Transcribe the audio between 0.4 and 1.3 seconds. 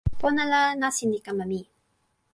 la, nasin li